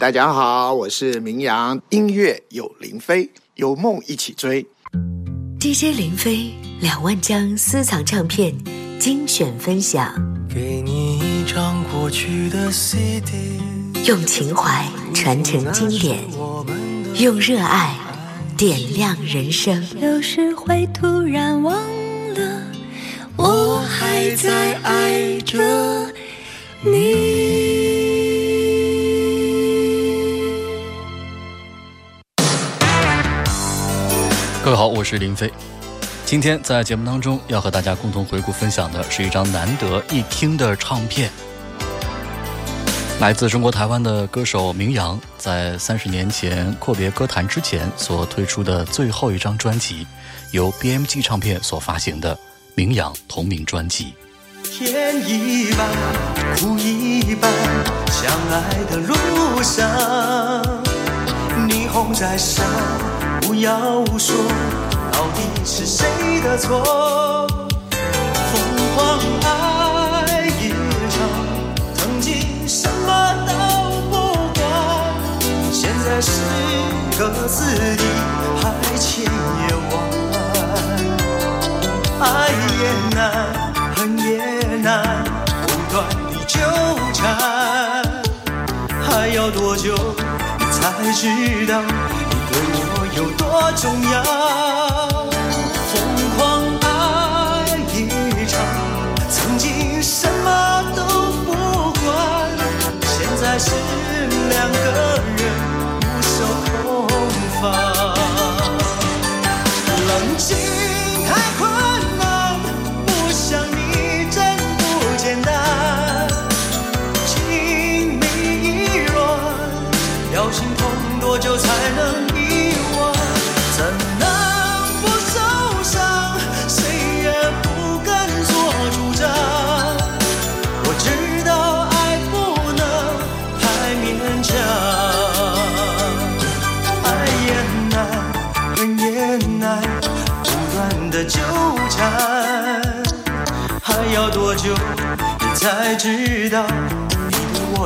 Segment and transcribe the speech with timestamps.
[0.00, 4.64] 大家好，我是明阳，音乐有林飞，有梦一起追。
[5.58, 8.54] DJ 林飞两万张私藏唱片
[9.00, 10.14] 精选分享，
[10.48, 13.58] 给你一张过去的 CD，
[14.06, 16.20] 用情怀传承经典，
[17.20, 17.96] 用热爱
[18.56, 19.84] 点亮人生。
[20.00, 21.74] 有时会突然忘
[22.34, 22.62] 了，
[23.36, 25.58] 我还在爱着
[26.82, 27.67] 你。
[34.78, 35.52] 好，我是林飞。
[36.24, 41.28] 今天在节目当中要和大家共同回顾分享的是一张难得一听的唱片，
[43.18, 50.06] 来自中国台湾的歌手明阳，在三十年前阔别歌坛之前所推出的最后一张专辑，
[50.52, 52.32] 由 BMG 唱片所发行的
[52.76, 54.14] 《明阳》同名专辑。
[54.62, 55.88] 天一半，
[56.56, 57.52] 苦一半，
[58.12, 59.90] 相爱的路上，
[61.68, 62.64] 霓虹在闪。
[63.48, 64.36] 不要说，
[65.10, 66.04] 到底是谁
[66.42, 67.46] 的错？
[68.52, 68.60] 疯
[68.94, 70.68] 狂爱一
[71.08, 71.16] 场，
[71.94, 73.08] 曾经什么
[73.46, 73.52] 都
[74.10, 74.16] 不
[74.52, 74.62] 管，
[75.72, 76.30] 现在是
[77.18, 78.04] 各自的
[78.60, 79.30] 海千夜
[79.88, 79.92] 晚。
[82.20, 82.82] 爱也
[83.16, 83.24] 难，
[83.96, 85.24] 恨也难，
[85.66, 85.96] 不断
[86.30, 86.60] 的纠
[87.14, 87.24] 缠，
[89.00, 89.94] 还要多久
[90.58, 91.80] 你才知道？
[92.50, 92.60] 对
[92.94, 95.27] 我有多重要？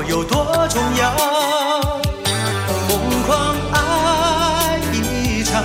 [0.09, 1.13] 有多重要？
[2.89, 5.63] 疯狂爱一场，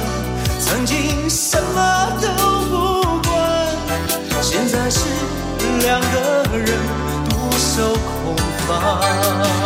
[0.60, 2.28] 曾经什么都
[2.70, 3.36] 不管，
[4.42, 5.00] 现在是
[5.82, 6.68] 两个人
[7.30, 8.36] 独守空
[8.68, 9.57] 房。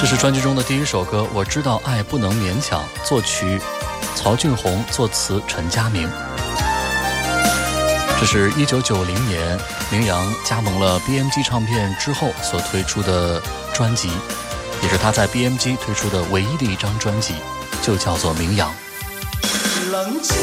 [0.00, 2.82] 这是专辑中的第一首歌，我知道爱不能勉强。
[3.04, 3.60] 作曲
[4.16, 6.08] 曹俊宏，作词陈佳明。
[8.18, 9.60] 这是一九九零年
[9.90, 13.42] 明阳加盟了 BMG 唱片之后所推出的
[13.74, 14.10] 专辑，
[14.82, 17.34] 也是他在 BMG 推出的唯一的一张专辑，
[17.82, 18.72] 就叫做《明阳》。
[19.90, 20.34] 冷静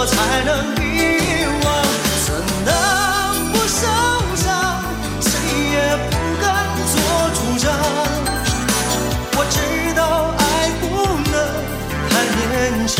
[0.00, 1.68] 多久才能遗忘？
[2.24, 2.32] 怎
[2.64, 2.72] 能
[3.52, 3.84] 不受
[4.34, 4.48] 伤？
[5.20, 5.28] 谁
[5.72, 5.76] 也
[6.08, 6.48] 不敢
[6.88, 6.96] 做
[7.34, 7.68] 主张。
[9.36, 9.54] 我知
[9.94, 10.00] 道
[10.38, 10.40] 爱
[10.80, 10.82] 不
[11.30, 11.36] 能
[12.08, 12.40] 太勉
[12.88, 12.96] 强，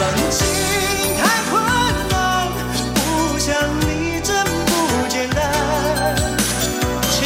[0.00, 0.40] 冷静
[1.18, 1.52] 太困
[2.08, 2.16] 难，
[2.94, 2.98] 不
[3.38, 3.84] 想你
[4.22, 4.32] 真
[4.64, 4.70] 不
[5.10, 5.38] 简单，
[7.10, 7.18] 情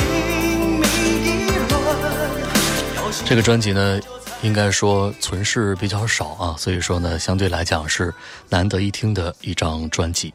[0.81, 0.83] 迷
[1.23, 1.31] 意
[1.71, 1.73] 乱。
[3.25, 4.01] 这个专辑呢，
[4.45, 8.13] 应该说存世比较少啊，所以说呢，相对来讲是
[8.51, 10.35] 难得一听的一张专辑。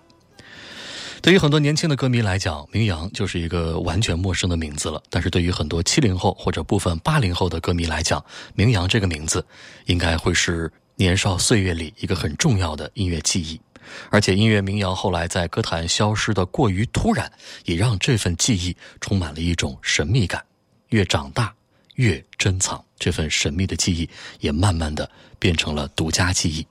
[1.21, 4.99] 对于很多年轻的歌迷来讲，明阳就是一个完全陌生的名字了。
[5.11, 8.23] 但是对于很多七零后或者部分八零后的歌迷来讲，
[8.55, 9.45] 明阳这个名字
[9.85, 13.61] 应该会是年少岁月里一个很重要的音乐记忆。
[14.09, 17.31] 而且音乐民谣后来在歌坛消失的过于突然，
[17.65, 20.43] 也让这份记忆充满了一种神秘感。
[20.87, 21.53] 越长大
[21.99, 24.09] 越珍藏，这份神秘的记忆
[24.39, 26.65] 也慢慢的变成了独家记忆。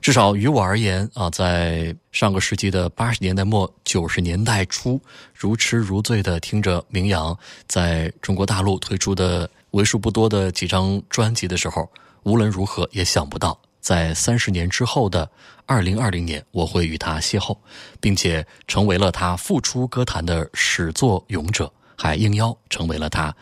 [0.00, 5.00] 至少于我而言啊，在上个世纪的八十年代末、九十年代初，
[5.34, 7.36] 如痴如醉的听着明阳
[7.66, 11.90] 在中国大陆推出的为数不多的几张专辑的时候，
[12.22, 15.28] 无论如何也想不到，在三十年之后的
[15.66, 17.56] 二零二零年，我会与他邂逅，
[18.00, 23.34] 并且成为了他复出歌坛的始作俑者，还应邀成为了他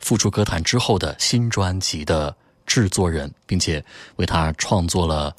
[0.00, 2.34] 复出歌坛之后的新专辑的
[2.66, 3.84] 制作人，并且
[4.16, 5.34] 为他创作了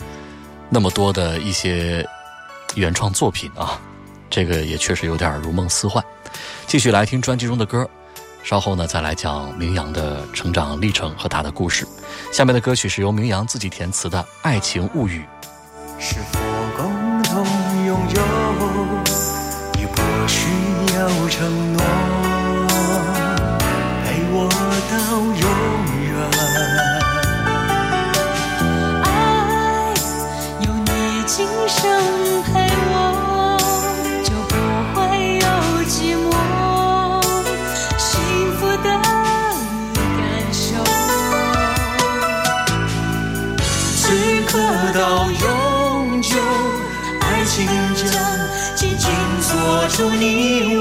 [0.69, 2.07] 那么多的一些
[2.75, 3.79] 原创作品啊，
[4.29, 6.03] 这个也确实有点如梦似幻。
[6.67, 7.89] 继续来听专辑中的歌。
[8.41, 11.85] 稍后呢，再来讲明阳的成长历程和他的故事。
[12.31, 15.21] 下面的歌曲是由明阳自己填词的《爱情物语》。
[15.99, 16.39] 是否
[16.77, 17.45] 共同
[17.85, 18.21] 拥有，
[19.81, 20.47] 亦或需
[20.95, 21.83] 要承诺，
[24.89, 26.15] 到永远？
[29.03, 29.07] 爱
[30.61, 30.89] 有你
[31.25, 31.35] 今
[31.67, 31.79] 生
[32.43, 32.47] 陪
[32.91, 32.93] 我，
[34.23, 34.53] 就不
[34.95, 34.97] 会
[35.37, 35.45] 有
[35.85, 35.95] 寂
[36.29, 36.31] 寞，
[37.97, 38.07] 幸
[38.57, 38.87] 福的
[40.17, 40.19] 感
[40.51, 40.63] 受。
[43.97, 44.01] 此
[44.47, 44.51] 刻
[44.93, 44.99] 到
[45.29, 46.31] 永久，
[47.21, 47.55] 爱情
[47.95, 48.07] 将
[48.75, 49.09] 紧紧
[49.41, 49.49] 锁
[49.89, 50.78] 住你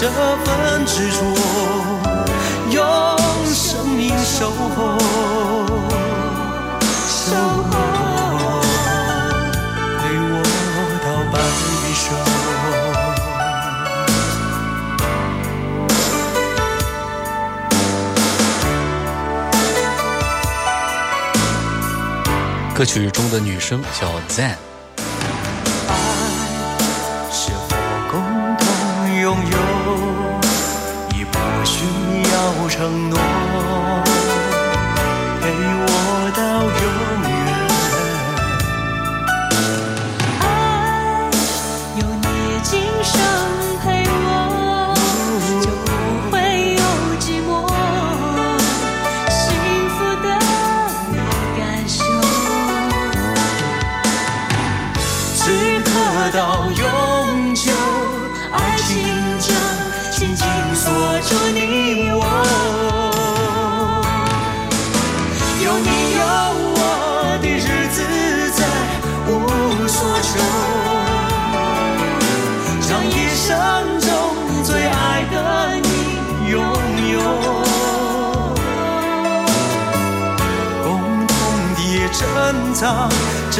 [0.00, 1.18] 这份执着，
[2.70, 2.80] 用
[3.44, 4.98] 生命守候，
[7.06, 7.36] 守
[7.70, 7.70] 候，
[9.98, 10.34] 陪我
[11.04, 11.34] 到白
[11.92, 12.02] 首。
[22.74, 24.69] 歌曲中的女生叫 Zen。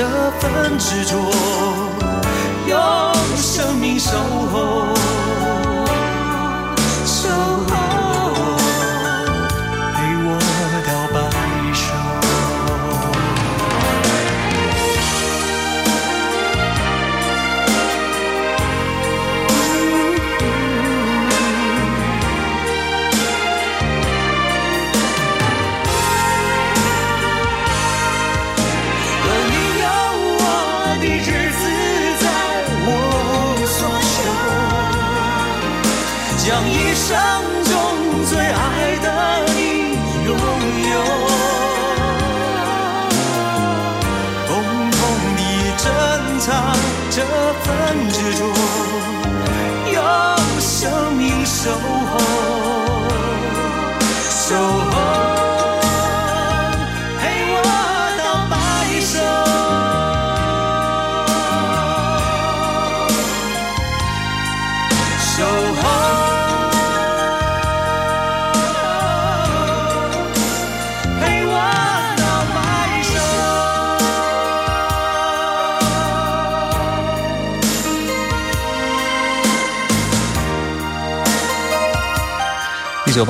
[0.00, 0.06] 这
[0.40, 1.14] 份执着，
[2.66, 2.74] 用
[3.36, 4.16] 生命守
[4.50, 4.69] 候，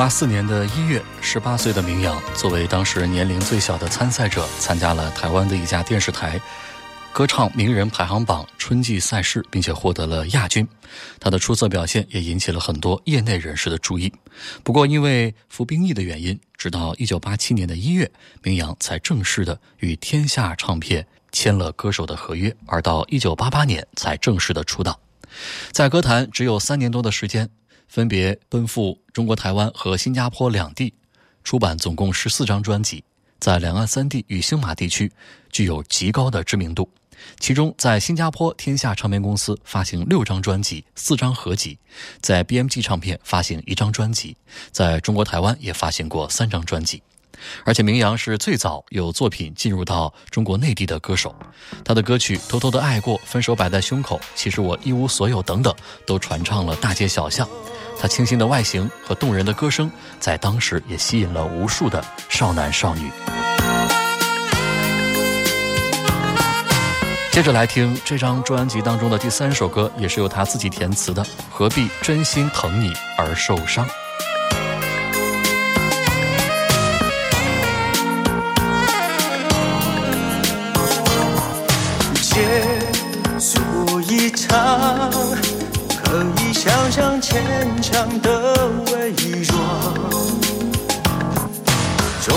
[0.00, 6.40] 八四年的一月，十八岁的明阳作为当时年龄最小的参赛者，参加了台湾的一家电视台
[7.12, 10.66] 歌唱名人排行榜春季赛事，并且获得了亚军。
[11.20, 14.10] 他的出色表现也引起了很多业内人士的注意。
[14.64, 18.10] 不过，因为服兵役的原因，直到一九八七年的一月，
[18.42, 24.98] 明阳才正式的与天下唱片签了歌手的合约，而到一九八八年才正式的出道。
[25.72, 27.50] 在歌坛只有三年多的时间，
[27.90, 30.94] 分别奔赴中国台湾和新加坡两地，
[31.42, 33.02] 出版总共十四张专辑，
[33.40, 35.10] 在两岸三地与星马地区
[35.50, 36.88] 具有极高的知名度。
[37.40, 41.76] 其中在新加坡天下唱片公司发行六张专辑、四张合集，
[42.20, 44.36] 在 BMG 唱片发行一张专辑，
[44.70, 47.02] 在中国台湾也发行过三张专辑。
[47.64, 51.34] 而且明阳是最早有作品进入到中国内地的歌手，
[51.84, 55.74] 他的歌曲《偷偷的爱过》《分手摆在胸口》《其实我一无所有》等等，
[56.06, 57.48] 都传唱了大街小巷。
[57.98, 63.10] 他清新的外形和动人的歌声，在当时也吸引了无数的少男少女。
[67.30, 73.86] 接着来听这张专辑当中的第三首歌，也是由他自己填词的，《何必真心疼你而受伤》。
[87.30, 89.12] 牵强的伪
[89.44, 89.56] 装，
[92.26, 92.34] 终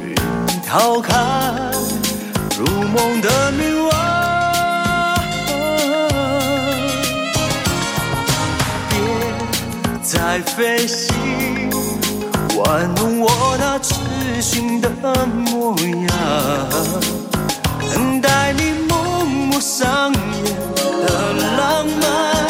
[0.00, 0.14] 于
[0.66, 1.14] 逃开
[2.58, 3.92] 如梦的迷惘。
[8.88, 8.96] 别
[10.02, 11.68] 再费心
[12.56, 13.92] 玩弄我那痴
[14.40, 14.88] 心的
[15.26, 16.08] 模样。
[17.94, 20.56] 等待你幕幕上演
[21.06, 22.41] 的浪漫，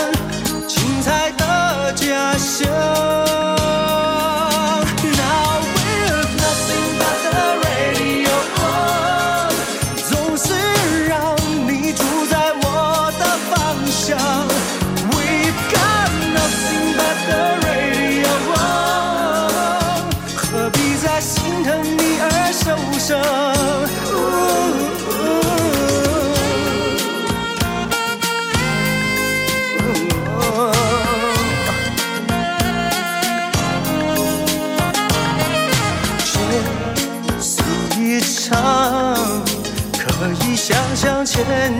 [2.58, 3.21] 假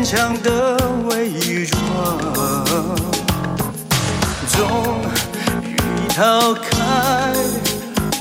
[0.02, 0.76] 牵强的
[1.10, 1.30] 伪
[1.66, 2.18] 装，
[4.48, 4.58] 终
[5.62, 5.76] 于
[6.08, 7.32] 逃开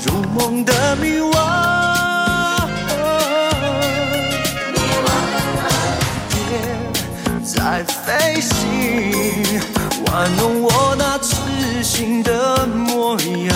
[0.06, 1.34] 如梦的迷惘。
[6.28, 6.36] 别
[7.44, 9.60] 再费心
[10.06, 13.51] 玩弄我那痴心的模样。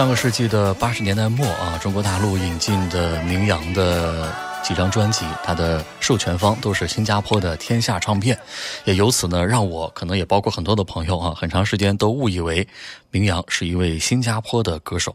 [0.00, 8.39] 上个世纪的八十年代末啊，中国大陆引进的名扬的几张专辑，它的授权方都是新加坡的天下唱片，
[8.84, 12.66] 也由此呢，让我可能也包括很多的朋友啊，很长时间都误以为
[13.12, 15.14] 名扬是一位新加坡的歌手。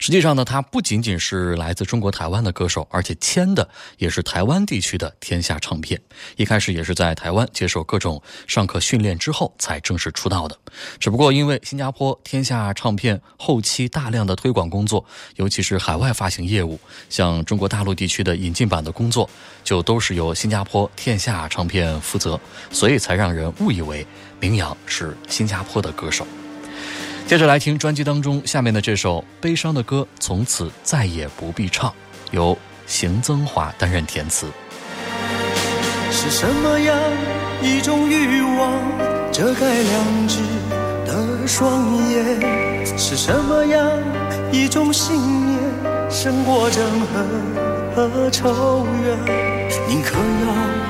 [0.00, 6.00] 实际上呢，他不仅仅是来自中国台湾的歌手，而且签的也是台湾地区的天下唱片。
[6.36, 10.58] 一开始也是在台湾接受各种上课训练之后才正式出道的。
[10.98, 15.04] 只不过因为新加坡天下唱片后期大量的推广工作，
[15.36, 19.28] 尤其是海外发行业务，像中国大陆地区的引进版版的工作
[19.62, 22.40] 就都是由新加坡天下唱片负责，
[22.70, 24.06] 所以才让人误以为
[24.38, 26.24] 明阳是新加坡的歌手。
[27.26, 31.92] 接着来听专辑当中下面的这首悲伤的歌，从此再也不必唱，
[32.30, 32.56] 由
[32.86, 34.46] 邢增华担任填词。
[36.12, 36.96] 是什么样
[37.60, 38.72] 一种欲望
[39.32, 40.38] 遮盖良知
[41.04, 42.86] 的双眼？
[42.96, 43.90] 是什么样
[44.52, 45.16] 一种信
[45.46, 45.58] 念
[46.08, 46.78] 胜过憎
[47.12, 47.26] 恨
[47.96, 49.18] 和仇怨？
[49.88, 50.81] 宁可，要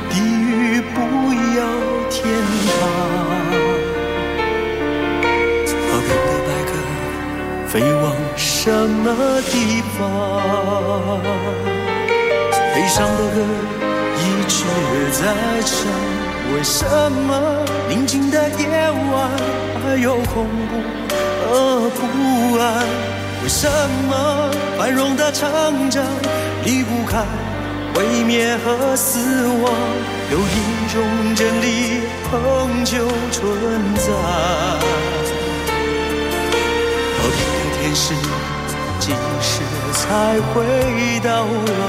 [2.22, 2.24] 天
[2.78, 2.80] 堂。
[5.88, 6.70] 和平的白鸽
[7.68, 8.04] 飞往
[8.36, 9.06] 什么
[9.50, 10.00] 地方？
[12.74, 13.36] 悲伤的歌。
[14.24, 14.64] 一直
[15.10, 15.20] 在
[15.64, 15.70] 唱，
[16.54, 17.30] 为什么
[17.88, 18.62] 宁静的夜
[19.12, 19.28] 晚
[19.82, 20.72] 还有恐怖
[21.48, 22.00] 和不
[22.58, 22.62] 安？
[23.42, 23.68] 为什
[24.08, 24.10] 么
[24.78, 26.04] 繁荣的成长
[26.64, 27.24] 离不开
[27.94, 29.72] 毁灭和死亡？
[30.30, 33.40] 有一种真理恒久存
[33.96, 34.06] 在，
[37.18, 38.14] 和平的天使
[38.98, 39.60] 几时
[39.92, 41.80] 才会到来？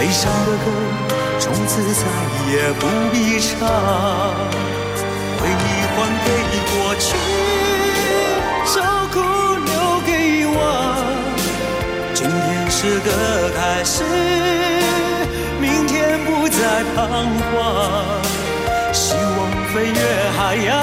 [0.00, 0.66] 悲伤的歌，
[1.38, 2.02] 从此再
[2.50, 2.82] 也不
[3.12, 3.50] 必唱。
[5.38, 5.50] 回忆
[5.94, 6.26] 还给
[6.70, 7.04] 过去，
[12.84, 13.12] 是个
[13.54, 14.02] 开始，
[15.60, 17.54] 明天不再彷徨。
[18.92, 19.38] 希望
[19.72, 20.00] 飞越
[20.36, 20.74] 海洋，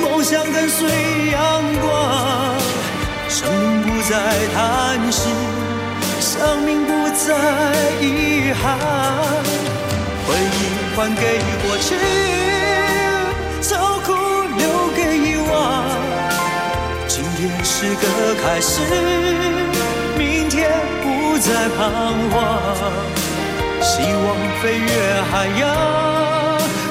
[0.00, 0.88] 梦想跟随
[1.32, 1.84] 阳光。
[3.28, 4.16] 生命不再
[4.54, 5.28] 叹息，
[6.18, 7.02] 生命不。
[7.12, 7.36] 再
[8.00, 8.78] 遗憾，
[10.26, 10.56] 回忆
[10.96, 11.94] 还给过去，
[13.60, 14.08] 受苦
[14.56, 14.62] 留
[14.96, 15.52] 给遗忘。
[17.06, 18.80] 今天是个开始，
[20.62, 20.70] 明天
[21.02, 21.80] 不再彷
[22.30, 22.34] 徨。
[23.80, 24.24] 希望
[24.60, 24.86] 飞越
[25.30, 25.62] 海洋，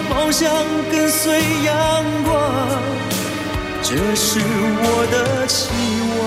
[0.09, 0.51] 梦想
[0.91, 1.73] 跟随阳
[2.25, 2.29] 光，
[3.81, 4.39] 这是
[4.83, 5.69] 我的期
[6.19, 6.21] 望。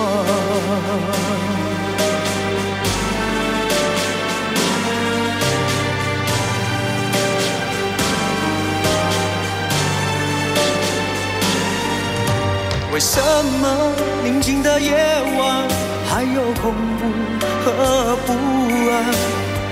[12.93, 13.21] 为什
[13.61, 14.95] 么宁静的夜
[15.37, 15.69] 晚
[16.15, 17.03] 还有恐怖
[17.65, 18.33] 和不
[18.89, 19.03] 安？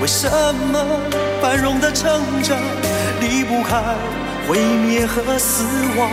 [0.01, 0.99] 为什么
[1.41, 2.59] 繁荣的成长
[3.21, 3.81] 离不开
[4.49, 5.63] 毁灭和死
[5.97, 6.11] 亡？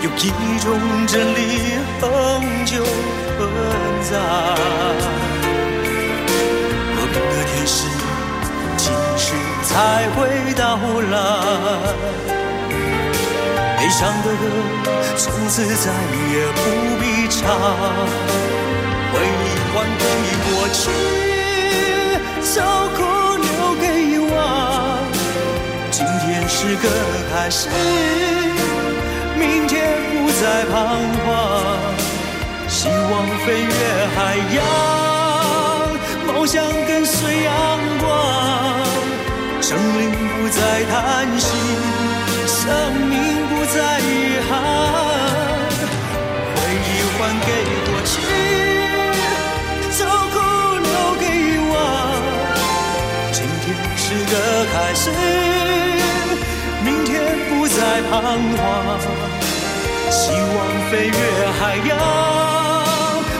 [0.00, 2.08] 有一种真理恒
[2.64, 2.84] 久
[3.36, 3.50] 存
[4.08, 4.16] 在，
[6.94, 7.88] 和平的天使
[8.76, 8.84] 几
[9.16, 10.78] 时才会到
[11.10, 11.16] 来？
[13.76, 14.44] 悲伤的歌，
[15.16, 15.90] 从此再
[16.30, 16.60] 也不
[17.00, 17.42] 必唱。
[19.10, 19.47] 回忆
[19.78, 20.04] 还给
[20.44, 20.90] 过去，
[22.42, 22.50] 受
[22.96, 22.98] 苦
[23.36, 23.48] 留
[23.80, 24.34] 给遗忘。
[25.92, 26.84] 今天是个
[27.30, 27.68] 开始，
[29.38, 29.76] 明天
[30.10, 30.74] 不再彷
[31.24, 31.26] 徨。
[32.66, 33.12] 希望
[33.46, 33.70] 飞越
[34.16, 34.18] 海
[34.56, 34.58] 洋，
[36.26, 36.56] 梦想
[36.88, 37.52] 跟随阳
[38.00, 38.06] 光。
[39.60, 40.58] 生灵不再
[40.90, 40.94] 叹
[41.38, 41.46] 息，
[42.46, 42.66] 生
[43.08, 43.14] 命
[43.48, 43.54] 不。
[43.68, 44.50] 再遗憾，
[46.54, 47.48] 回忆还给
[47.84, 48.16] 过去，
[54.08, 55.10] 是个开始，
[56.82, 58.10] 明天不再彷
[58.56, 58.58] 徨。
[60.10, 60.56] 希望
[60.90, 61.12] 飞越
[61.60, 61.92] 海洋，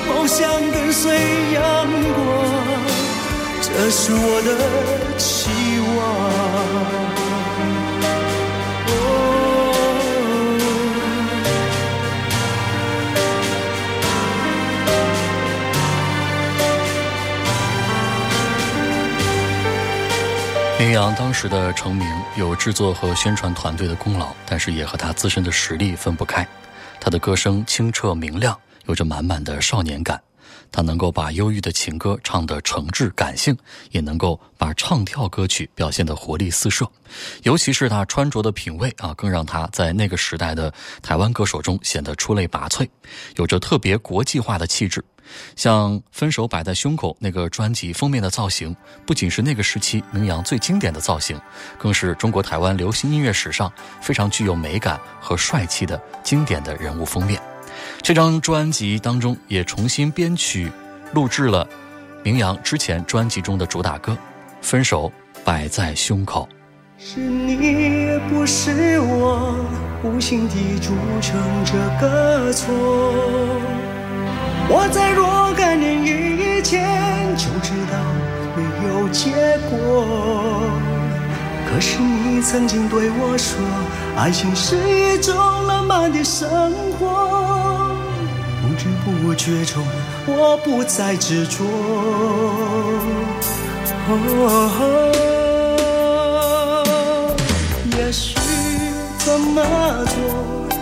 [0.07, 1.11] 梦想跟随
[1.54, 1.59] 阳
[2.12, 2.20] 光，
[3.62, 4.48] 这是我的
[5.16, 5.48] 期
[5.96, 7.27] 望。
[20.98, 26.44] 阳当时的成名有制作和宣传团队的功劳，但是也和他自身的实力分不开。
[27.00, 30.20] 他的歌声清澈明亮，有着满满的少年感。
[30.72, 33.56] 他能够把忧郁的情歌唱得诚挚感性，
[33.92, 36.84] 也能够把唱跳歌曲表现得活力四射。
[37.44, 42.87] 尤其是他穿着的品味啊，更让他在那个时代的台湾歌手中显得出类拔萃，
[43.37, 45.02] 有着特别国际化的气质。
[45.56, 48.74] 像《分手摆在胸口》那个专辑封面的造型，
[49.06, 51.40] 不仅是那个时期明扬最经典的造型，
[51.78, 57.40] 更是中国台湾流行音乐史上非常具有美感和帅气的经典的人物封面。
[58.02, 60.70] 这张专辑当中也重新编曲
[61.12, 61.66] 录制了
[62.22, 64.12] 明扬之前专辑中的主打歌
[64.60, 65.12] 《分手
[65.44, 66.48] 摆在胸口》。
[67.00, 69.54] 是你不是我，
[70.02, 73.77] 无心地铸成这个错。
[74.70, 77.98] 我在若干年以前就知道
[78.57, 78.62] 没。
[78.88, 79.31] 有结
[79.70, 80.07] 果。
[81.68, 83.61] 可是你曾经对我说，
[84.16, 86.48] 爱情是一种浪漫的生
[86.98, 87.96] 活。
[88.62, 89.85] 不知不觉中，
[90.26, 91.64] 我不再执着。
[94.11, 95.12] 哦
[97.96, 98.35] 也许
[99.18, 99.62] 这么
[100.07, 100.16] 做，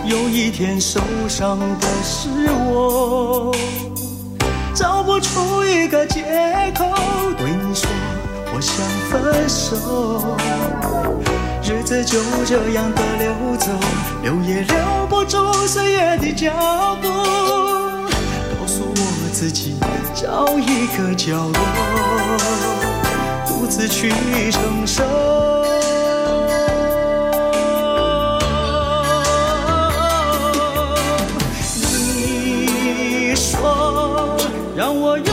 [0.07, 2.29] 有一天受伤的是
[2.65, 3.53] 我，
[4.73, 6.23] 找不出一个借
[6.77, 6.85] 口
[7.37, 7.89] 对你说
[8.55, 8.73] 我想
[9.11, 10.37] 分手。
[11.61, 13.69] 日子就这样的流走，
[14.23, 14.77] 留也留
[15.09, 16.53] 不住岁月的脚
[17.01, 17.09] 步。
[17.09, 19.75] 告诉我自己，
[20.15, 21.59] 找一个角落，
[23.45, 24.09] 独自去
[24.51, 25.66] 承受。
[34.77, 35.25] 让我拥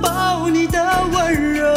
[0.00, 0.82] 抱你的
[1.12, 1.74] 温柔，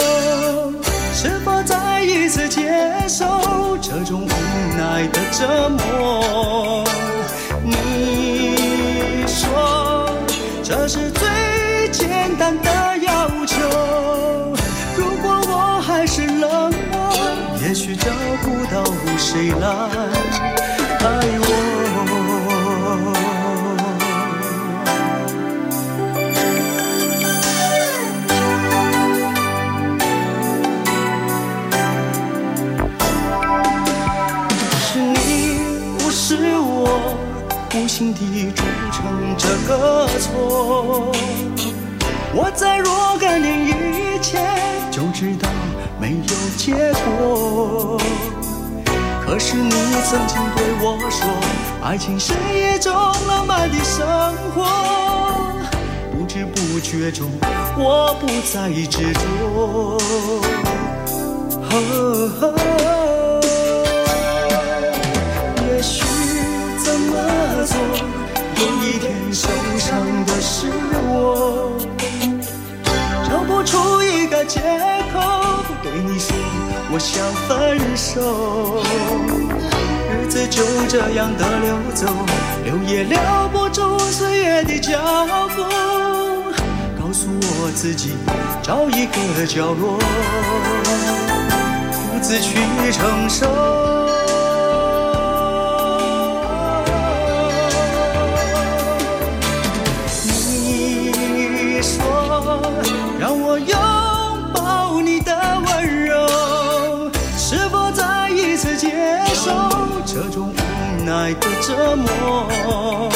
[1.14, 2.72] 是否再一次接
[3.06, 4.30] 受这种无
[4.78, 6.86] 奈的折磨？
[7.66, 8.56] 你
[9.28, 10.10] 说
[10.64, 13.58] 这是最简单的要求，
[14.96, 17.14] 如果我还是冷漠，
[17.62, 18.10] 也许找
[18.42, 18.82] 不到
[19.18, 19.68] 谁来
[39.68, 41.12] 个错。
[42.34, 44.44] 我在若干年以前
[44.92, 45.50] 就知道
[46.00, 48.00] 没有结果，
[49.26, 49.72] 可是你
[50.04, 51.28] 曾经对我说，
[51.84, 52.94] 爱情是一种
[53.28, 54.06] 浪漫的生
[54.54, 54.66] 活。
[56.12, 57.30] 不知不觉中，
[57.78, 60.75] 我不再执着。
[69.86, 70.66] 伤的是
[71.08, 71.78] 我，
[73.30, 74.60] 找不出一个借
[75.14, 75.20] 口
[75.84, 76.36] 对你说
[76.92, 78.82] 我想分手。
[80.10, 82.08] 日子就这样的流走，
[82.64, 83.20] 留也留
[83.54, 84.98] 不住岁月的脚
[85.56, 85.62] 步。
[87.00, 88.16] 告诉我自己，
[88.64, 90.00] 找一个角落。
[91.92, 92.58] 独自去
[92.92, 93.95] 承受。
[111.26, 113.10] 爱的折磨？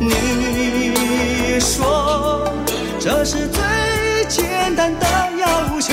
[0.00, 2.50] 你说
[2.98, 3.62] 这是最
[4.26, 5.06] 简单的
[5.38, 5.92] 要求。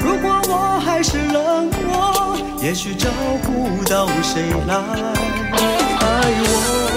[0.00, 3.10] 如果我还是冷漠，也许找
[3.42, 6.87] 不到谁来爱我。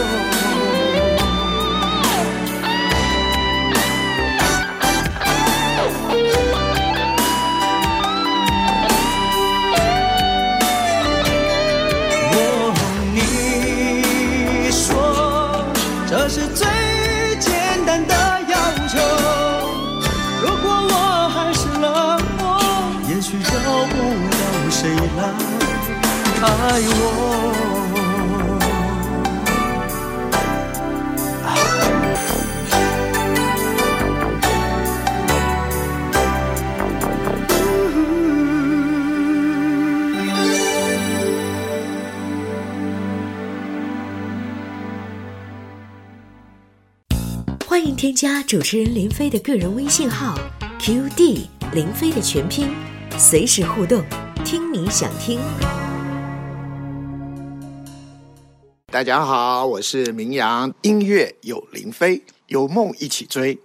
[26.43, 27.51] 爱我。
[47.67, 50.35] 欢迎添加主持人林飞的个人微信号
[50.79, 52.67] QD 林飞的全拼，
[53.17, 54.03] 随时互动，
[54.43, 55.39] 听你想听。
[58.91, 63.57] 大家好，我是明阳，音乐有林飞，有梦一起追。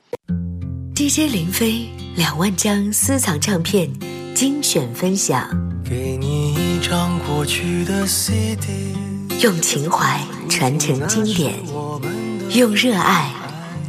[0.95, 3.91] DJ 林飞两万张私藏唱片
[4.37, 5.49] 精选分享，
[5.85, 8.95] 给你一张过去的 CD，
[9.41, 11.55] 用情怀传承经典，
[12.51, 13.33] 用热爱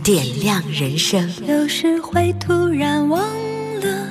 [0.03, 1.31] 点亮人生。
[1.47, 3.21] 有时会突然忘
[3.81, 4.07] 了，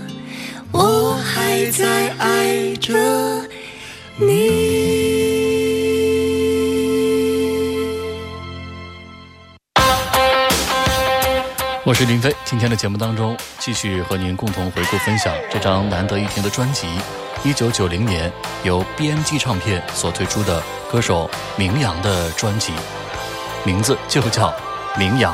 [0.70, 2.94] 我还在爱着
[4.16, 5.05] 你。
[11.86, 16.88] 我是林飞，今天的节目当中，继续和您共同回顾分享这张难得一听的专辑，
[17.44, 18.32] 一九九零年
[18.64, 22.72] 由 BMG 唱片所推出的歌手明阳的专辑，
[23.64, 24.48] 名字就叫
[24.98, 25.32] 《明阳》。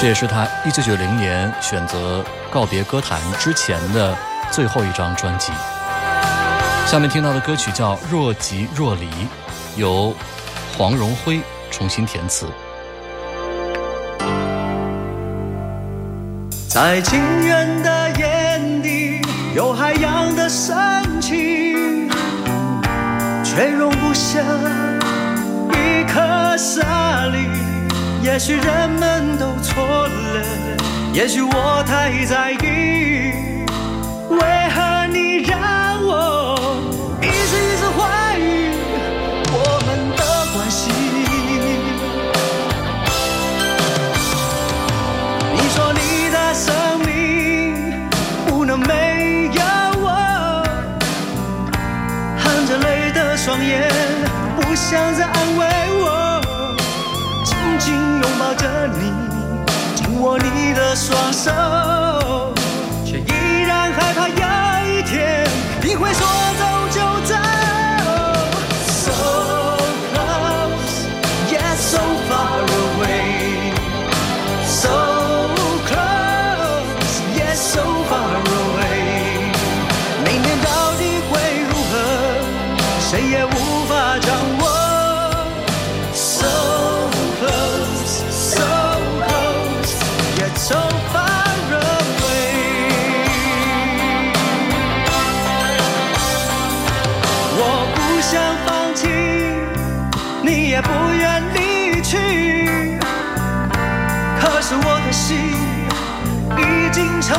[0.00, 4.16] 这也是他一九九零年选择告别歌坛之前的
[4.50, 5.52] 最后一张专辑。
[6.86, 9.04] 下面听到的歌曲叫《若即若离》，
[9.76, 10.14] 由
[10.78, 12.48] 黄荣辉重新填词。
[16.76, 19.22] 在情人的眼里，
[19.54, 20.76] 有海洋的深
[21.22, 22.06] 情，
[23.42, 24.42] 却容不下
[25.72, 27.48] 一颗沙粒。
[28.22, 30.44] 也许人们都错了，
[31.14, 33.32] 也许我太在意，
[34.28, 34.38] 为
[34.74, 34.85] 何
[54.76, 55.66] 想再安慰
[56.04, 56.40] 我，
[57.44, 59.10] 紧紧拥抱着你，
[59.94, 61.50] 紧握你的双手，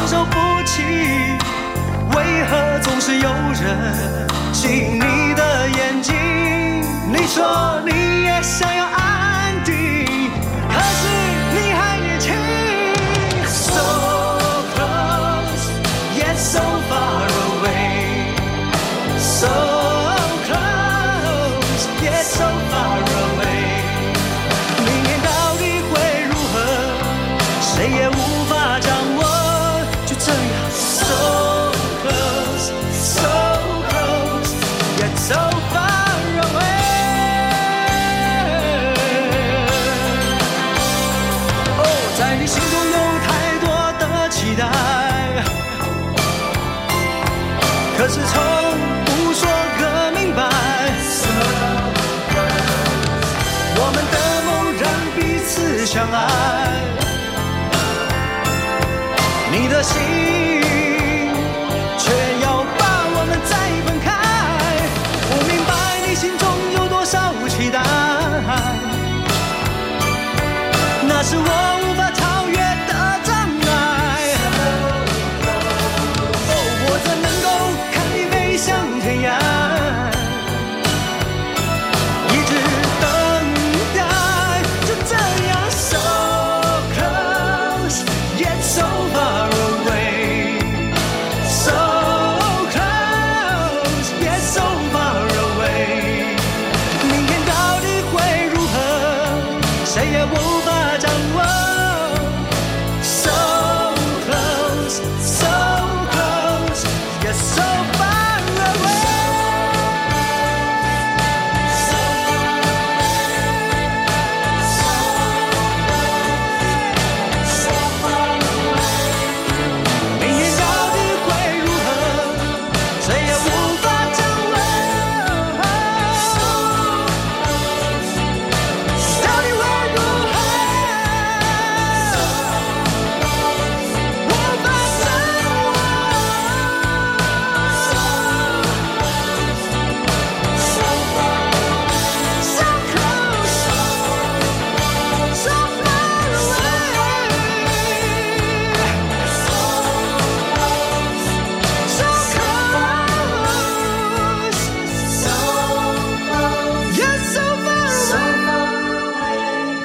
[0.07, 0.83] 承受不起，
[2.15, 6.15] 为何总是有人吸引你的眼睛？
[7.11, 8.73] 你说你也想
[55.87, 56.19] 相爱，
[59.49, 60.56] 你的心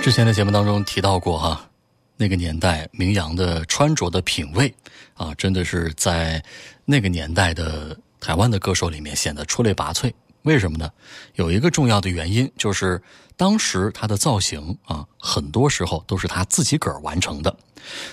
[0.03, 1.71] 之前的节目当中提到过哈，
[2.17, 4.75] 那个年代名扬的穿着的品味
[5.15, 6.43] 啊，真的是在
[6.85, 10.13] 那个年代的台湾的歌手里面显得出类拔萃。
[10.43, 10.91] 为什么呢？
[11.37, 13.01] 有一个重要的原因就是
[13.37, 17.57] 当时他的造型啊，很多时候都是他自己个儿完成的。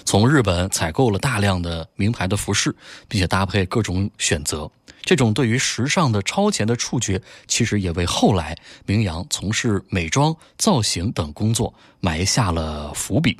[0.05, 2.75] 从日本采购了大量的名牌的服饰，
[3.07, 4.69] 并且搭配各种选择。
[5.01, 13.37] 这种对于时尚的超前的触觉，其实也为后来名扬从事美妆、造型等工作埋下了伏笔。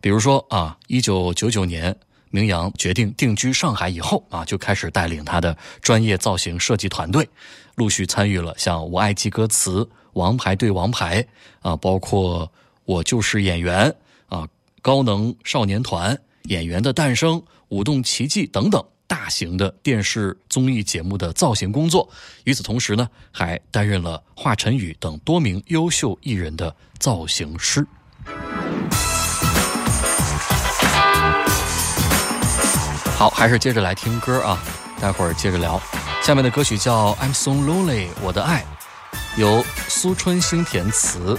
[0.00, 1.94] 比如说啊，一九九九年，
[2.30, 7.28] 明阳决定定居上海以后啊，就开始带领他的专业造型设计团队，
[7.74, 9.80] 陆续参与了像《我爱记歌词》
[10.14, 11.22] 《王牌对王牌》
[11.60, 12.46] 啊，包括
[12.84, 13.94] 《我就是演员》
[14.34, 14.44] 啊，
[14.80, 16.14] 《高能少年团》
[16.44, 17.34] 《演员的诞生》
[17.68, 18.82] 《舞动奇迹》等等。
[19.10, 22.08] 大型的电视综艺节目的造型工作，
[22.44, 27.84] 与此同时呢，还担任了华晨宇等多名优秀艺人的造型师。
[33.16, 34.62] 好，还是接着来听歌啊，
[35.00, 35.82] 待会儿接着聊。
[36.22, 38.64] 下面的歌曲叫《I'm So Lonely》，我的爱，
[39.36, 41.36] 由苏春兴填词。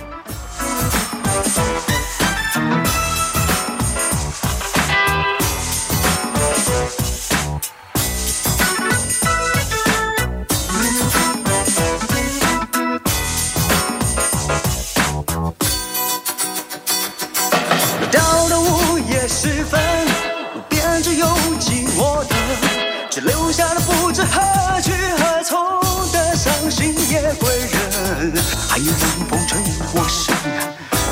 [24.26, 28.34] 下了不知何去何从的伤心夜归人。
[28.70, 29.60] 还有冷风吹
[29.94, 30.36] 我身，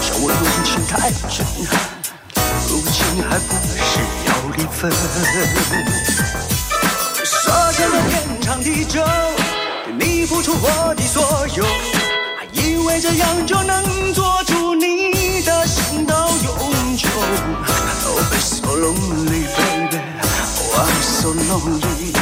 [0.01, 1.45] 笑我用情太深，
[2.67, 4.91] 如今还不是要离分。
[7.23, 9.03] 说成了天长地久，
[9.97, 11.65] 你付出我的所有，
[12.37, 17.07] 还以为这样就能做出你的心到永久。
[18.05, 19.99] Oh, be so lonely, baby.
[20.57, 22.13] Oh, I'm so lonely.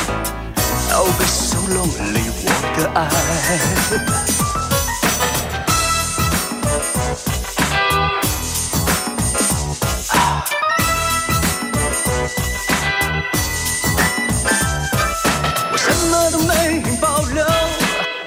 [1.00, 3.08] Oh, be so lonely, 我的爱。
[15.72, 17.46] 我什么都没保留，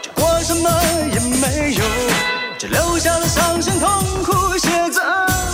[0.00, 0.70] 结果什么
[1.12, 1.82] 也没有，
[2.56, 5.02] 只留下了伤心痛苦写在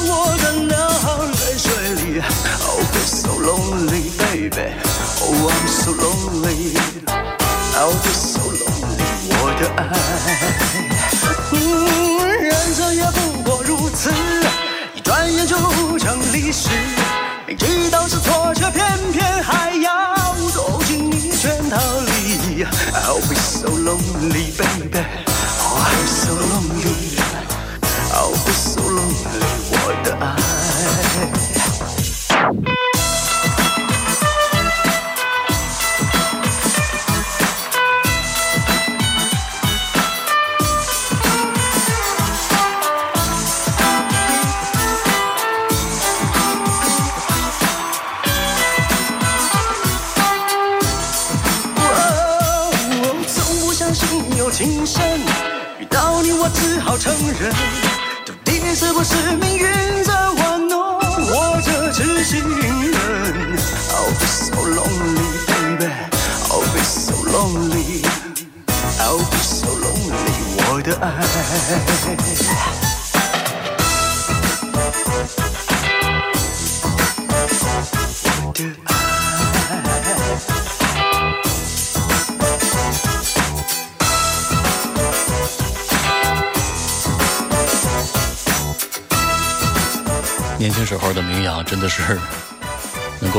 [0.05, 2.21] 我的脑泪水里。
[2.61, 4.75] Oh, be so lonely, baby.
[5.23, 6.77] Oh, I'm so lonely.
[7.89, 9.81] Oh, be so lonely, 我的爱。
[11.53, 11.55] 嗯，
[12.43, 14.11] 人生也不过如此，
[14.93, 15.57] 一转眼就
[15.97, 16.69] 成历史。
[17.47, 22.67] 明知道是错，却偏偏还要走进你圈套里。
[22.93, 25.05] I'll be so lonely, baby.
[25.61, 27.21] Oh, I'm so lonely.
[28.11, 29.56] I'll be so lonely,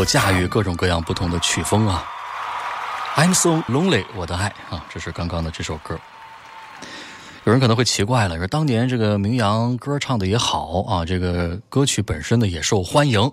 [0.08, 2.04] 驾驭各种各样不同的曲风啊。
[3.18, 6.00] I'm so lonely，我的爱啊，这是刚刚的这首歌。
[7.44, 13.32] 有人可能会奇怪了，说当年这个名扬歌唱的也好啊，这个歌曲本身呢也受欢迎，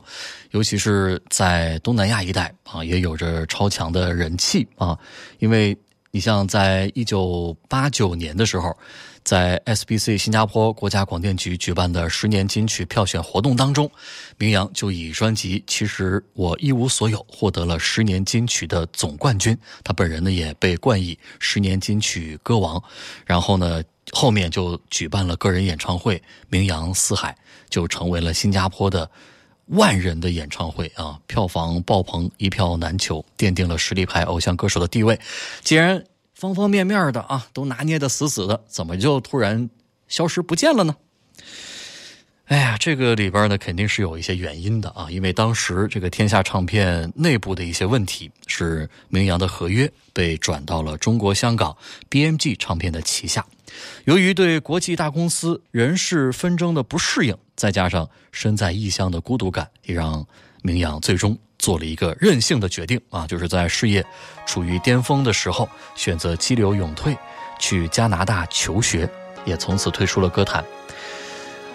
[0.51, 4.99] 尤其是在东南亚一带啊，也有着超强的人气啊。
[5.39, 5.77] 因为
[6.11, 8.77] 你像在一九八九年的时候，
[9.25, 13.91] 在 SBC 新加坡国家广电局举办的十年金曲票选活动当中，
[14.37, 19.57] 明阳就以专辑《其实我一无所有》获得了十年金曲的总冠军。
[19.83, 22.83] 他本人呢也被冠以十年金曲歌王。
[23.25, 23.83] 然后呢，
[24.13, 27.35] 后面就举办了个人演唱会，名扬四海，
[27.71, 29.11] 就成为了新加坡的
[29.69, 35.19] 万人的演唱会啊，票房爆棚，一票难求，奠定了实力派偶像歌手的地位。
[35.63, 36.05] 既然
[36.35, 39.71] 方方面面的啊都拿捏的死死的，怎么就突然
[40.09, 40.97] 消失不见了呢？
[42.47, 51.75] 哎呀，这个里边呢肯定是有一些原因的啊，因为当时这个天下唱片内部的一些问题，是明阳的合约被转到了中国香港
[52.11, 53.47] BMG 唱片的旗下。
[54.05, 60.27] 由于对国际大公司人事纷争的不适应，再加上身在异乡的孤独感，也让
[60.63, 64.05] 明阳最终做了一个任性的决定啊，就是在事业
[64.45, 67.17] 处于巅峰的时候，选择激流勇退，
[67.59, 69.09] 去加拿大求学，
[69.47, 70.63] 也从此退出了歌坛。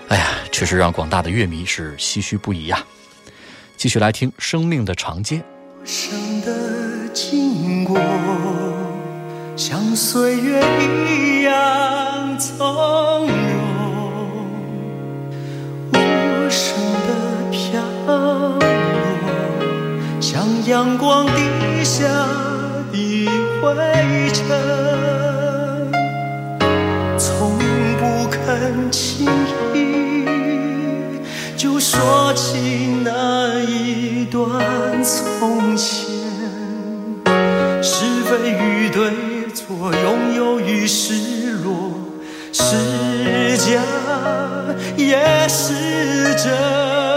[0.09, 2.85] 哎呀，确实让广大的乐迷是唏嘘不已呀。
[3.77, 5.37] 继续来听《生命的长街》。
[5.83, 7.99] 生的经过，
[9.55, 13.31] 像岁月一样从容，
[15.93, 15.95] 无
[16.47, 16.77] 声
[17.07, 17.81] 的飘，
[20.31, 22.05] 像阳光底下
[22.91, 23.27] 的
[23.59, 24.45] 灰尘，
[27.17, 27.57] 从
[27.97, 29.25] 不肯轻
[29.73, 31.17] 易
[31.57, 36.05] 就说起那一段从前，
[37.81, 39.09] 是非与对
[39.55, 41.89] 错，拥有与失落，
[42.53, 43.81] 是假
[44.95, 47.08] 也是真。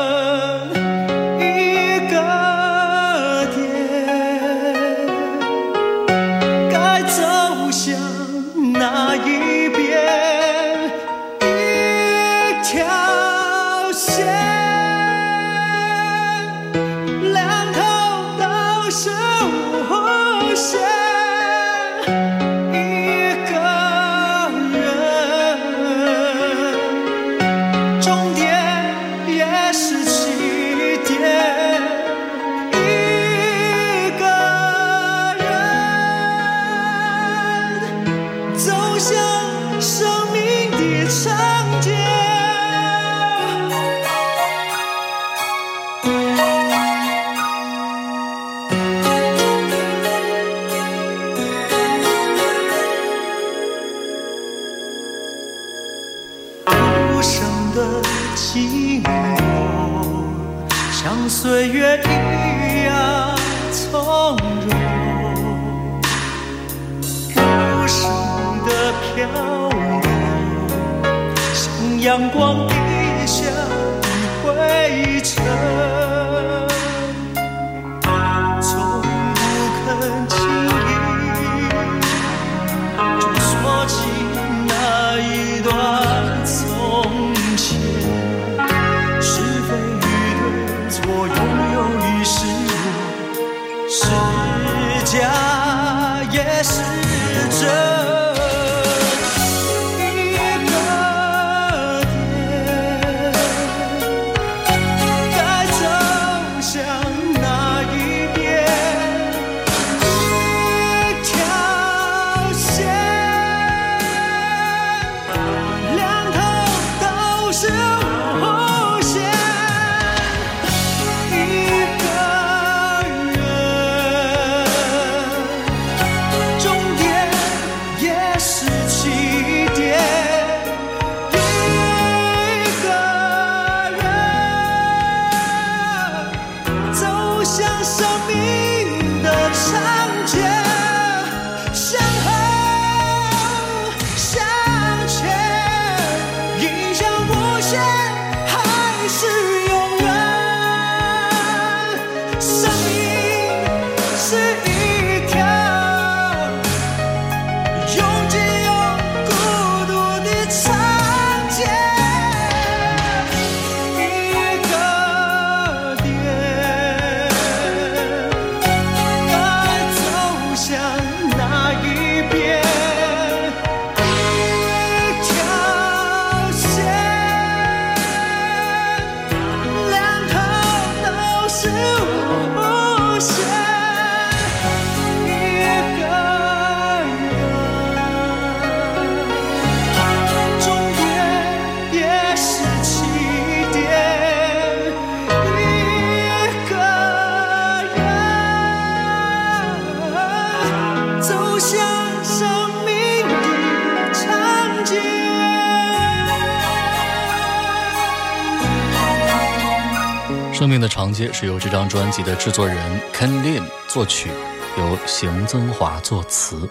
[210.62, 212.76] 生命的长街是由这张专辑的制作人
[213.12, 214.30] Ken Lin 作曲，
[214.78, 216.68] 由邢增华作词。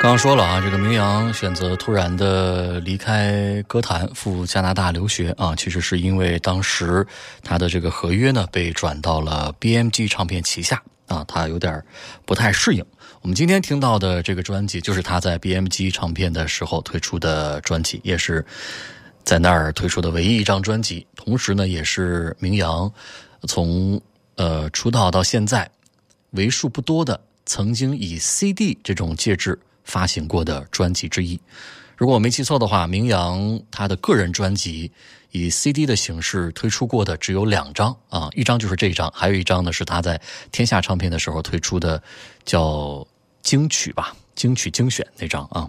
[0.00, 7.06] 刚刚说了啊，这个明阳选择突然的离开歌坛，赴加拿大留学啊，其实是因为当时
[7.42, 11.84] 他的这个合约呢被转到了 BMG 唱片旗下啊，他有点
[12.24, 12.82] 不太适应。
[13.20, 18.42] 我们今天听到的这个专辑，就是他在 BMG 唱片的时候推出的专辑，也是
[19.24, 22.90] 在那儿推出的唯一一张专辑，同时呢，也是明阳
[23.46, 24.00] 从
[24.36, 25.70] 呃出道到现在
[26.30, 31.38] 为数不多的曾经以 CD 这种介质发行过的专辑之一。
[31.96, 34.90] 如果我没记错的话，明阳他的个人专辑
[35.32, 40.20] 以 CD 的形式推出过的只有两张啊，一张就是这一张，还有一张呢是他在
[40.52, 42.00] 天下唱片的时候推出的，
[42.44, 43.06] 叫
[43.42, 45.68] 金曲吧，金曲精选那张啊。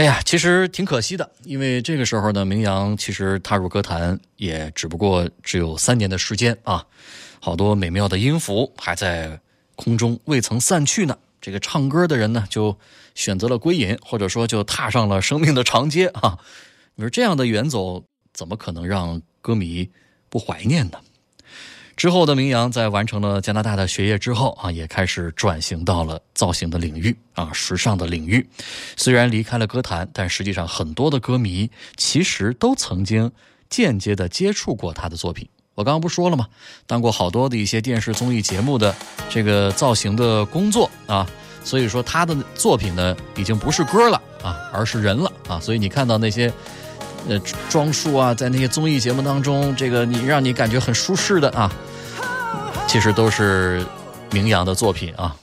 [0.00, 6.86] 哎呀，其实挺可惜的，因为这个时候呢，明阳其实踏入歌坛也只不过只有三年的时间啊，
[7.38, 9.38] 好多美妙的音符还在
[9.76, 11.18] 空中未曾散去呢。
[11.38, 12.74] 这个唱歌的人呢，就
[13.14, 16.38] 选择了归隐，或者说就踏上了生命的长街啊。
[16.94, 19.90] 你说这样的远走，怎么可能让歌迷
[20.30, 20.98] 不怀念呢？
[22.00, 28.48] 之后的明阳在完成了加拿大的学业之后啊，也开始转型到了造型的领域啊，时尚的领域。
[28.96, 33.30] 虽然离开了歌坛，但实际上很多的歌迷其实都曾经
[33.68, 35.46] 间接的接触过他的作品。
[35.74, 36.46] 我刚刚不说了吗？
[36.86, 38.96] 当过好多的一些电视综艺节目的
[39.28, 41.28] 这个造型的工作啊，
[41.62, 45.60] 所以说他的作品呢，已经不是歌了啊，而是人了啊。
[45.60, 46.50] 所以你看到那些
[47.28, 47.38] 呃
[47.68, 51.70] 装束啊，在那些综艺节目当中，这个你让你感觉很舒适的啊，
[52.90, 53.86] 其实都是
[54.32, 55.36] 名扬的作品啊。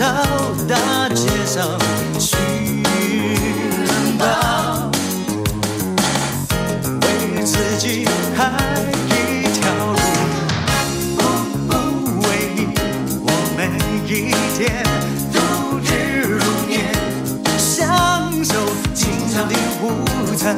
[0.00, 0.16] 开人潮
[0.66, 0.74] 大
[1.10, 1.78] 街上
[2.18, 2.34] 去
[4.18, 4.90] 吧。
[7.02, 8.50] 为自己开
[9.10, 9.12] 一
[9.60, 9.98] 条路，
[11.18, 11.20] 不
[11.68, 11.72] 不
[12.22, 12.26] 为
[12.56, 12.58] 你
[13.18, 13.58] 过每
[14.06, 14.08] 一
[14.56, 14.82] 天，
[15.30, 15.36] 度
[15.84, 16.74] 日如年，
[17.58, 18.54] 享受
[18.94, 19.84] 经常的午
[20.34, 20.56] 餐，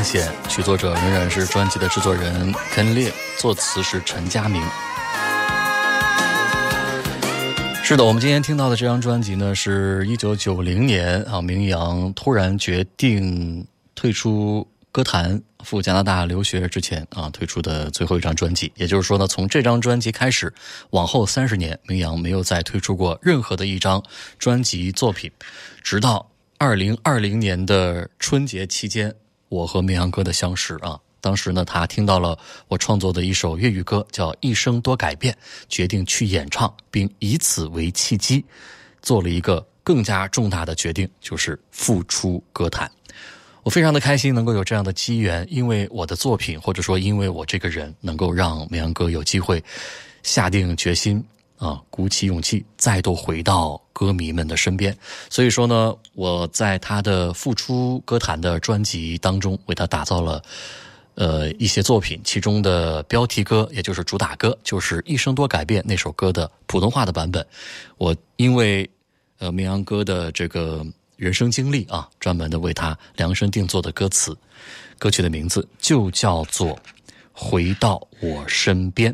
[0.00, 4.62] 探险，曲作者仍然是专辑的制作人 Ken Lee，作词是陈佳明。
[7.84, 18.72] 是的，我们今天听到的这张专辑呢，是一九九零年啊，明阳突然决定退出歌坛，赴加拿大留学之前啊推出的最后一张专辑。
[18.76, 20.50] 也就是说呢，从这张专辑开始，
[20.92, 24.02] 往后三十年，明阳没有再推出过任何的一张
[24.38, 25.30] 专辑作品，
[25.82, 29.14] 直到二零二零年的春节期间，
[29.50, 30.98] 我和明阳哥的相识啊。
[31.20, 35.34] 当时呢，他听到了我创作的一首粤语歌，叫《一生多改变》，
[35.68, 38.42] 决定去演唱，并以此为契机，
[39.02, 42.90] 做了一个更加重大的决定，就是复出歌坛。
[43.62, 49.62] 我非常的开心能够有这样的机缘，因为我的作品，或者说因为我这个人，能够让明阳哥有机会
[50.22, 51.22] 下定决心
[51.60, 54.96] 啊，鼓起勇气，再度回到歌迷们的身边。
[55.28, 60.42] 所以说呢，我在他的复出歌坛的专辑当中，为他打造了。
[61.16, 67.46] 呃一些作品，其中的标题歌也就是主打歌，就是《一生多改变》那首歌的普通话的版本。
[67.98, 68.88] 我因为
[69.38, 70.86] 呃明阳哥的这个
[71.16, 74.34] 人生经历啊，专门的为他量身定做的歌词，
[74.98, 76.68] 歌曲的名字就叫做
[77.34, 79.12] 《回到我身边》。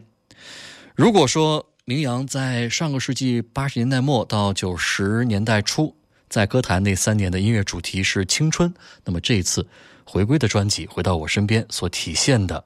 [0.95, 5.95] 如果说明阳在上个世纪八十年代末到九十年代初，
[6.29, 8.75] 在歌坛那三年的音乐主题是青春，
[9.05, 9.65] 那么这一次
[10.05, 12.65] 回归的专辑《回到我身边》所体现的，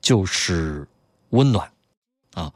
[0.00, 0.86] 就是
[1.30, 1.68] 温暖
[2.34, 2.52] 啊。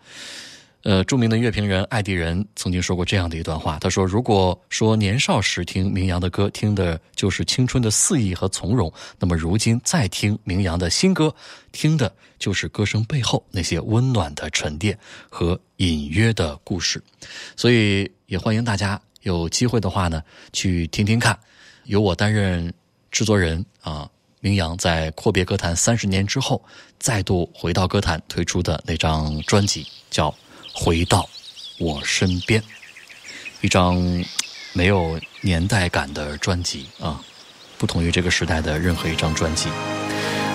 [0.87, 11.35] 呃，著名的乐评人艾迪人曾经说过这样的一段话，他说：“如果说年少时听明阳的歌，听的就是青春的肆意和从容，那么如今再听明阳的新歌，
[11.73, 14.97] 听的就是歌声背后那些温暖的沉淀
[15.29, 17.03] 和隐约的故事。
[17.57, 20.23] 所以，也欢迎大家有机会的话呢，
[20.53, 21.37] 去听听看，
[21.87, 22.73] 由我担任
[23.11, 24.09] 制作人啊，
[24.39, 26.65] 明阳在阔别歌坛三十年之后，
[27.01, 30.33] 再度回到歌坛推出的那张专辑，叫。”
[30.79, 31.27] 回到
[31.79, 32.63] 我身边，
[33.63, 33.97] 一张
[34.75, 37.19] 没有年代感的专辑啊，
[37.79, 39.71] 不同于这个时代的任何一张专辑。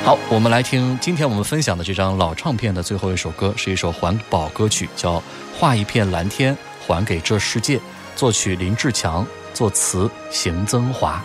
[0.06, 5.18] 好，我们来听今天我们分享的这张老唱片的最后一首歌，是一首环保歌曲，叫
[5.58, 6.56] 《画一片蓝天
[6.86, 7.78] 还给这世界》，
[8.16, 11.24] 作曲林志强，作词邢增华。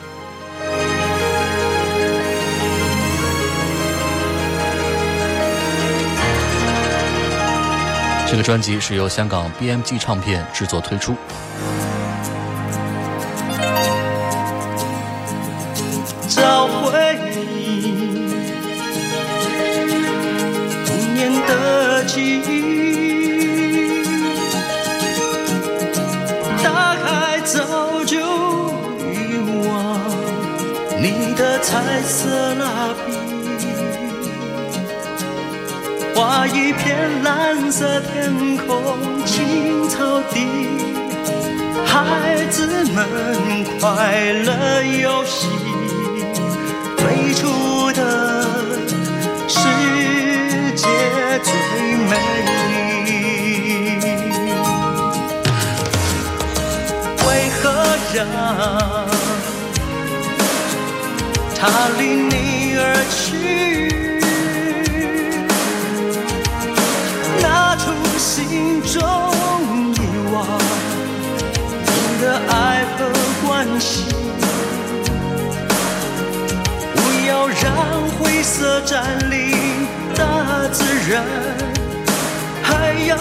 [8.29, 11.15] 这个专辑是由香港 BMG 唱片制作推出。
[16.29, 17.17] 找回
[17.55, 18.29] 你
[20.85, 24.03] 童年的记忆，
[26.63, 30.01] 大海早就遗忘
[31.01, 33.16] 你的彩色蜡笔。
[36.17, 40.47] 画一片蓝色天空，青草地，
[41.85, 43.07] 孩子们
[43.79, 45.47] 快乐游戏，
[46.97, 48.01] 最初的
[49.47, 49.59] 世
[50.75, 50.89] 界
[51.45, 51.53] 最
[52.09, 54.01] 美丽。
[57.29, 57.29] 为
[57.61, 57.63] 何
[58.15, 58.27] 让
[61.61, 61.61] 他
[61.99, 63.96] 离你而去？
[68.99, 69.03] 中
[69.93, 69.97] 遗
[70.33, 70.37] 忘
[71.85, 72.99] 你的爱和
[73.47, 73.47] 关
[73.79, 74.07] 心，
[76.95, 76.97] 不
[77.29, 77.65] 要让
[78.19, 79.37] 灰色占领
[80.15, 80.23] 大
[80.73, 81.23] 自然，
[82.63, 83.15] 还有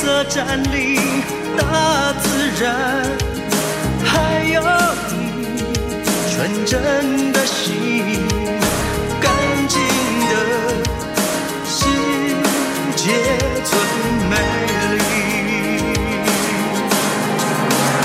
[0.00, 1.00] 色占领
[1.56, 2.28] 大自
[2.62, 2.70] 然，
[4.04, 4.62] 还有
[5.10, 5.16] 你
[6.30, 8.24] 纯真的心，
[9.20, 9.28] 干
[9.66, 9.80] 净
[10.30, 10.32] 的
[11.66, 11.76] 世
[12.94, 13.02] 界
[13.64, 13.70] 最
[14.30, 14.32] 美
[14.94, 14.96] 丽。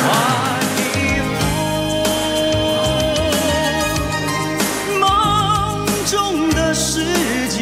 [0.01, 0.03] 画
[0.79, 0.81] 一
[1.37, 1.41] 幅
[4.99, 4.99] 梦
[6.07, 6.11] 中
[6.55, 7.05] 的世
[7.49, 7.61] 界。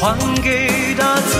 [0.00, 0.02] 还
[0.42, 1.30] 给大自